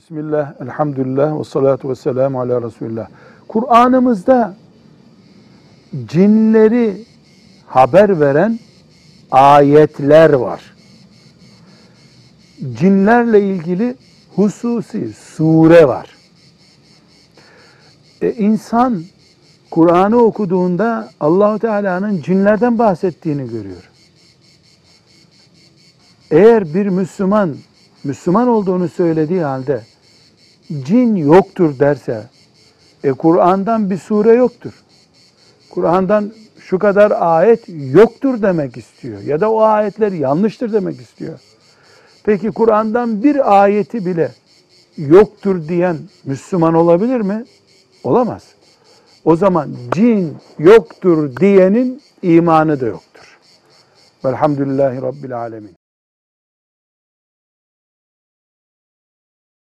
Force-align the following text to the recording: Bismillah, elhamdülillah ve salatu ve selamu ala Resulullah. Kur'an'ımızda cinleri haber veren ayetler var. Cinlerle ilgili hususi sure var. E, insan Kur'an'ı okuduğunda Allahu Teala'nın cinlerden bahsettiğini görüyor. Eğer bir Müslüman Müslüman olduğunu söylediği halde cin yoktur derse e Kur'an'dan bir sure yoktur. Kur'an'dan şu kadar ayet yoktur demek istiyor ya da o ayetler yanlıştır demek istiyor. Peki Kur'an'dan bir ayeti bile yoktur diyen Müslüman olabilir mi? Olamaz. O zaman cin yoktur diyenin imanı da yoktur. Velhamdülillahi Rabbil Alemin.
Bismillah, 0.00 0.54
elhamdülillah 0.60 1.38
ve 1.40 1.44
salatu 1.44 1.90
ve 1.90 1.94
selamu 1.94 2.40
ala 2.40 2.62
Resulullah. 2.62 3.08
Kur'an'ımızda 3.48 4.56
cinleri 6.06 7.04
haber 7.66 8.20
veren 8.20 8.58
ayetler 9.30 10.32
var. 10.32 10.74
Cinlerle 12.78 13.40
ilgili 13.40 13.96
hususi 14.36 15.12
sure 15.12 15.88
var. 15.88 16.16
E, 18.22 18.32
insan 18.32 19.02
Kur'an'ı 19.70 20.16
okuduğunda 20.16 21.10
Allahu 21.20 21.58
Teala'nın 21.58 22.22
cinlerden 22.22 22.78
bahsettiğini 22.78 23.50
görüyor. 23.50 23.90
Eğer 26.30 26.74
bir 26.74 26.86
Müslüman 26.86 27.56
Müslüman 28.04 28.48
olduğunu 28.48 28.88
söylediği 28.88 29.42
halde 29.42 29.89
cin 30.84 31.16
yoktur 31.16 31.78
derse 31.78 32.24
e 33.04 33.12
Kur'an'dan 33.12 33.90
bir 33.90 33.98
sure 33.98 34.32
yoktur. 34.32 34.72
Kur'an'dan 35.70 36.32
şu 36.58 36.78
kadar 36.78 37.12
ayet 37.20 37.64
yoktur 37.68 38.42
demek 38.42 38.76
istiyor 38.76 39.20
ya 39.20 39.40
da 39.40 39.52
o 39.52 39.60
ayetler 39.60 40.12
yanlıştır 40.12 40.72
demek 40.72 41.00
istiyor. 41.00 41.38
Peki 42.24 42.50
Kur'an'dan 42.50 43.22
bir 43.22 43.62
ayeti 43.62 44.06
bile 44.06 44.32
yoktur 44.96 45.68
diyen 45.68 45.96
Müslüman 46.24 46.74
olabilir 46.74 47.20
mi? 47.20 47.44
Olamaz. 48.04 48.42
O 49.24 49.36
zaman 49.36 49.70
cin 49.92 50.36
yoktur 50.58 51.36
diyenin 51.36 52.02
imanı 52.22 52.80
da 52.80 52.86
yoktur. 52.86 53.38
Velhamdülillahi 54.24 55.02
Rabbil 55.02 55.38
Alemin. 55.38 55.79